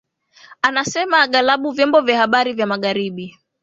[0.61, 3.37] anasema aghalab vyombo vya habari vya magharibi